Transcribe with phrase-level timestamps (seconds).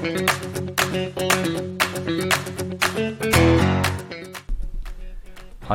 [0.00, 0.06] は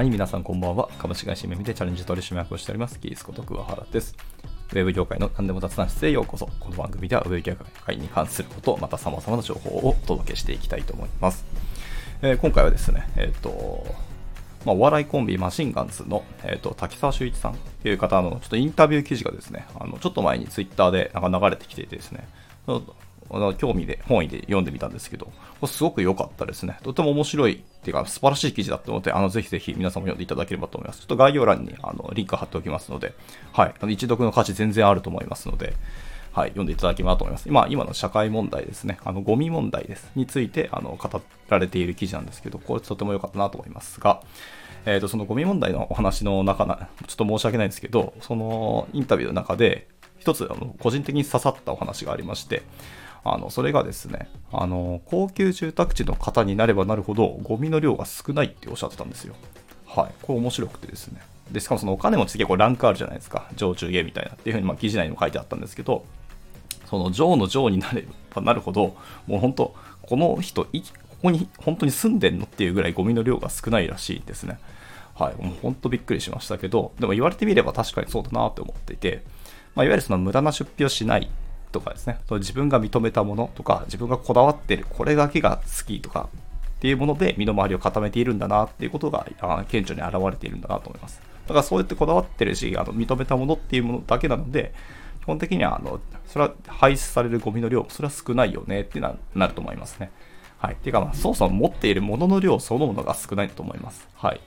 [0.01, 0.89] い、皆さんこんばんは。
[0.97, 4.15] 株式会社めみでチャレンジ取締役をしております、キースこと桑原です。
[4.71, 6.47] ウェブ業界の何でも雑談室へようこそ。
[6.59, 11.45] この番組ではウェブ業界に関すること、また様々な情報をお届けしていきたいと思います。
[12.23, 13.85] えー、今回はですね、えっ、ー、と、
[14.65, 22.27] まあ、お笑いコンビマシンガンズの、えーと、滝沢秀一さんという方のちょっとインタビュー記事がですね、あのちょっと前にツイッターでなんか流れてきていてですね、
[23.57, 25.31] 興味で本意で読んでみたんですけど、
[25.65, 26.77] すごく良かったですね。
[26.83, 31.01] とても面白いっていうか素晴らしい記事だったので、あのぜひぜひ皆さんも読んでいただければと思います。
[31.01, 33.13] ちょっと概要欄にあのリンク貼っておきますので、
[33.53, 35.73] はい、あの一読の価値全然あると思いますので、
[36.33, 37.47] はい、読んでいただければと思います。
[37.47, 44.21] 今、今の社会問題ですね、あのゴミ問題ですについてあの語られている記事なんですけど、これとても良かったなと思いますが、
[44.85, 49.87] えー、とそのゴミ問題のお話の中な、ちょっと申し訳ないんですけど、そのインタビューの中で、
[50.19, 52.63] 一つあの個人的に刺さったお話がありまして、
[53.27, 59.35] あのそれがですねあの高級住宅地の方になればなるほどゴミの量が少ないっておっしゃってたんですよ。
[59.87, 60.13] はい。
[60.21, 61.21] これ面白くてですね。
[61.51, 63.49] でしかもそのお金持ちって結構ランクあるじゃないですか。
[63.55, 66.05] 上中下みたいなっていうふうにまあ記事内にも書いてあったんですけど
[66.85, 70.69] その上の上になればなるほどもう本当この人こ
[71.23, 74.59] こに本当に住んでんのっていうぐらいゴミの量が少ないらしいですね。
[75.15, 79.23] はい、もう本当びっくりしましたけど、でも言われてみれば確かにそうだなって思っていて、
[79.73, 81.29] まあ、いわゆるその無駄な出費をしない
[81.75, 86.29] とかですね、自分が認めたものとか、自分がこだわってる、これだけが好きとか
[86.77, 89.27] っていうもので身の回りを固めているんだなっていうことが
[89.67, 91.21] 顕著に現れているんだなと思います。
[91.45, 94.73] だからそうやってこだわってるし、あの認めたものっていうものだけなので、
[95.21, 100.11] 基本的にはあのそれは排出されるゴミの量、それは少ないよねってなると思いますね。
[100.59, 100.75] はい。
[100.77, 104.07] ていうか、まあ、そもそも持っているものの量そのものが少ないと思います。
[104.15, 104.39] はい。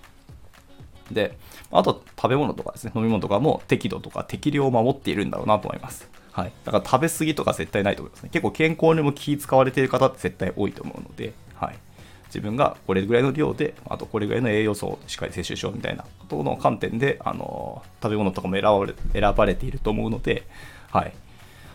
[1.12, 1.38] で、
[1.70, 6.10] あと食べ物とかですね、飲み物とかも適度とか適量を守っているんだろうなと思います。
[6.38, 6.52] はい。
[6.64, 8.30] だから食べ過ぎとか絶対ないと思いますね。
[8.32, 11.78] 結構健康にも気使われている方って絶対多いと思うので、はい。
[12.26, 20.46] 自分がこれぐらいの量で、あとこれぐらいの栄養素をしっかり摂取しようみたいなことの観点で、あの、食べ物とかも選ばれ選ばれていると思うので、
[20.92, 21.12] はい。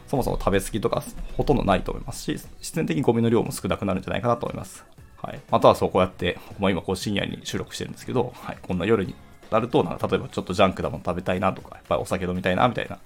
[0.07, 1.03] そもそも食べ過ぎとか
[1.35, 4.85] ほとんどないと思いますし、必然的にゴミの量も少なくなるんじゃないかなと思います。
[5.21, 5.41] はい。
[5.51, 8.57] あとはそうこうやって、僕も今こう深夜に収録してるんですけど、はい。
[8.61, 9.13] こんな夜に
[9.51, 12.99] なると、なんか例えばちょっとジャンクなもの食べたいなとか、やっぱりお酒飲みたいなみたいな、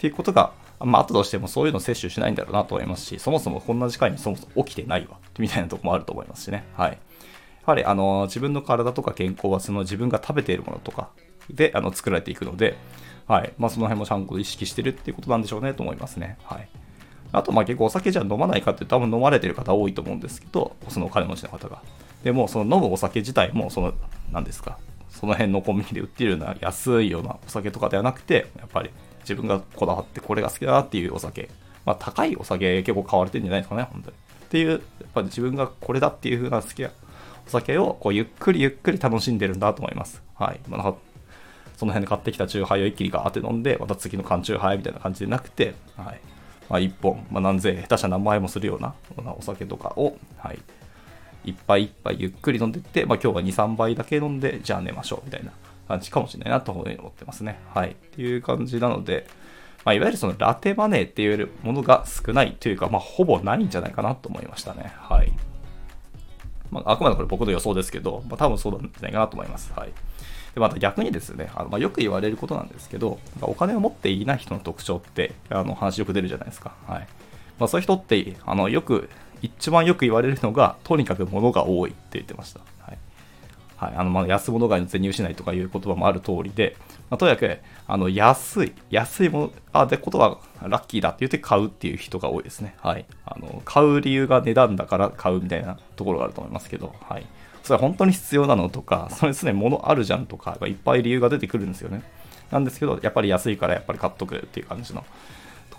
[0.00, 0.52] っていうことが
[0.82, 6.64] まあ、後としてもそういうの摂取しないんだろうなと思いますし、そもそもこんな時間にそもそも起きてないわ、みたいなとこもあると思いますしね。
[6.74, 6.92] はい。
[6.92, 6.96] や
[7.66, 11.10] はり、あの、自分の体とか健康は、その自分が食べているものとか
[11.50, 12.78] で、あの、作られていくので、
[13.28, 13.52] はい。
[13.58, 16.38] まあ、その辺もちゃんと意識してるっていうことなんでしょうね、と思いますね。
[16.44, 16.68] はい。
[17.32, 21.82] あと、まあ、結構お酒じゃ飲まないかって多分飲まれてる方多いと思うんですけど、そのお金持ちの方が。
[22.24, 23.92] でも、その飲むお酒自体も、その、
[24.32, 24.78] 何ですか、
[25.10, 28.90] その辺のコンビニで売ってるような安いようなお酒とかではなくて、やっぱり
[29.20, 31.48] 自分がこだわってこれが好きだなっていうお酒。
[31.84, 34.16] まあ、高いお酒結構買われてるんじゃないですかね、本当に。
[34.16, 34.80] っていう、やっ
[35.14, 36.90] ぱり自分がこれだっていう風な好きな
[37.46, 40.22] お酒をこうゆっくりゆっくり楽しんでるんだと思います。
[40.34, 40.60] はい。
[40.68, 40.98] まあ、なんか
[41.76, 46.20] その辺で買ってきたチューハイを一気にガーって飲んで、また次の缶チューハイみたいな感じでなくて、はい。
[46.68, 48.94] まあ、1本、まあ、何千、下手したら何万円もするような
[49.38, 50.58] お酒とかを、はい。
[51.42, 55.52] 一杯一杯ゆっくり飲んでって、まあ、今日は2、3杯だけ飲んで、じゃあ寝ましょうみたいな
[55.90, 57.58] 感じかもしれないなと思ってますね。
[57.74, 57.90] はい。
[57.90, 59.26] っていう感じなので、
[59.84, 64.92] まあ、いわゆるそのラテマネーっていうものが少ないというか、まあ、ほぼないんじゃないかなと思いましたね。
[64.96, 65.32] はい。
[66.70, 69.72] まあ、あくまでこれ僕の予想ですけど、まあ、多分そうなんじゃないかなと思います。
[69.74, 69.88] はい。
[70.54, 76.72] で、また逆にですね、あのまあ、よく言われることなんですけど、お金を持っていない人の特徴って、あの話よく出るじゃないですか。
[76.86, 77.08] はい。
[77.58, 79.10] まあ、そういう人って、あのよく、
[79.42, 82.60] 一番よく言われるのが、とにかく物が多いって言ってました。
[82.78, 82.98] はい。
[83.80, 86.76] はい、あのまあ安物買いの銭失いとかいう言葉もある通りで、
[87.08, 92.74] まあ、とにかくあの安い、安いもの、あ、でことはラッキーだって言って買うっていう人が多いですね。
[92.82, 93.06] はい。
[93.24, 97.26] あの買う理由が値段だから買うみたいなところがあると思いますけど、はい。
[97.62, 102.02] それは本当に必要なのとか、それすでに物あるじゃんとか、いっぱい理由が出てくるんですよね。
[102.50, 105.04] なんですけど、やっぱり安いからやっぱり買っとくっていう感じの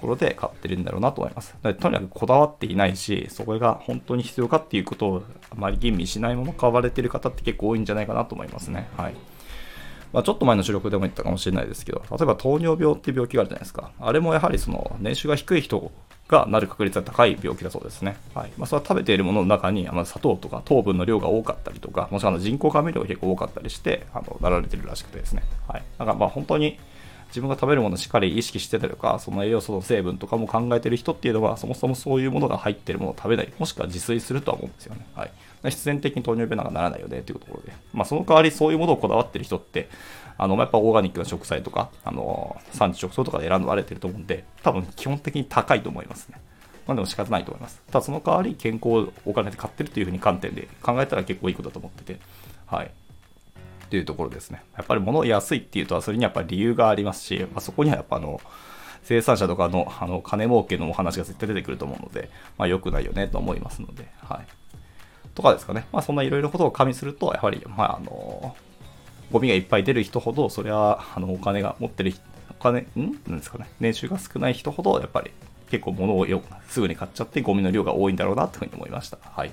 [0.02, 1.56] ころで買ってるんだろうなと思います。
[1.62, 8.88] とにかくこだわっていないし、そこが本当に必要かっていうことをあまり吟味しないもの買われてる方って結構多いんじゃないかなと思いますね。
[8.98, 9.16] はい。
[10.14, 13.92] まあ、ちょっと前の収録でも言ったかもしれないですけど、例えば糖尿病っていう病気があるじゃないですか。
[14.00, 15.92] あれもやはりその年収が低い人
[16.28, 18.18] がなる確率が高い病気だそうですね。
[18.34, 25.44] はいまあ、それは食べているものの中に、まあ、砂糖とか糖分の量が多かったりとか、もしくは人工甘味料が結構多かったりして、あのなられてるらしくてですね。
[25.68, 26.78] はい、だからまあ本当に
[27.32, 35.08] 自分が食べるものをしっかり意識してたりとか、その栄養素の成分とかも考えてる人っていうのは、そもそもそういうものが入ってるものを食べない、もしくは自炊するとは思うんですよね。
[35.16, 35.32] はい。
[35.64, 37.74] 必然的に糖尿病なんかならないよねっていうところで。
[37.94, 39.90] まあ、その代わりそういうものをこだわってる人って、
[40.38, 46.42] あの、やっぱオーガニックな食材とか、あの、産地直送とかで選ばれてると思うんで、多分基本的に高いと思いますね。
[46.88, 47.82] まあでも仕方ないと思います。
[47.88, 52.20] ただその代わり健康をお金で買ってるというふうに観点で考えたら結構いいことだと思ってて、
[52.66, 52.92] はい。
[53.92, 54.64] っていうところですね。
[54.78, 58.40] やっぱり物安いっていうとは、それにやっぱり理由がありますし、まあ、そこにはやっぱあの、
[59.04, 64.48] 生産者とかのあの金儲けのお話が絶対出てくると思うので、まあ良くないよねと思いますので、はい。
[65.36, 65.88] とかですかね。
[65.92, 68.56] まあそんないろいろことを加味すると、やはり、まああの、
[69.30, 72.14] ゴミがいっぱい出る人ほど、それは、あの、お金が持ってる、
[72.50, 73.20] お金、ん？
[73.28, 73.68] なんですかね。
[73.82, 75.32] 年収が少ない人ほど、やっぱり
[75.70, 79.18] 結構物をよすぐに買っちゃってゴミの量が多いんだろうなというふうに思いました。
[79.22, 79.52] はい。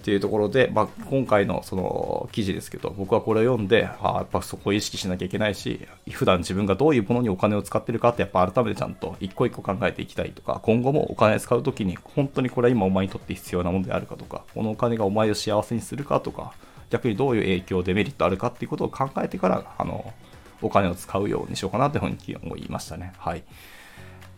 [0.00, 16.54] っていうところで、まあ、今回のその記事ですけど、僕はこれを読んで、あやっぱそこを意識しなきゃいけないし、普段自分がどういうものにお金を使ってるかって、やっぱ改めてちゃんと一個一個考えていきたいとか、今後もお金使うときに、本当にこれは今お前にとって必要なものであるかとか、このお金がお前を幸せにするかとか、
[16.88, 20.12] 逆にどういう影響、デメリットあるかっていうことを考えてから、あの、
[20.62, 23.12] お金を使うようにしようかなというふうに思いましたね。
[23.18, 23.42] はい。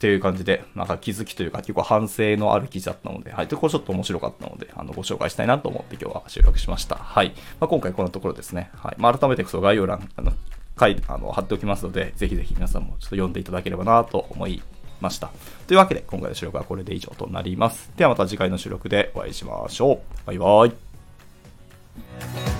[0.02, 3.46] っていう感じで、なんか気づきというか結構反省のある記事だったので、はい。
[3.46, 6.96] で、これちょっと面白かったので、あの、ご紹介したいなと思って今日は収録しました。
[6.96, 7.28] はい。
[7.60, 8.72] まあ、今回このところですね。
[8.74, 8.96] はい。
[8.98, 10.32] まあ、改めてその概要欄、あの、
[10.80, 14.60] 書いあの貼っておきますので、ぜひぜひ皆さんもちょっと読んでいただければなと思い
[15.00, 15.30] ました。
[15.68, 17.92] というわけで、今回の収録はこれで以上となります。
[17.96, 20.26] ではまた次回の収録でお会いしましょう。
[20.26, 22.51] バイバイ。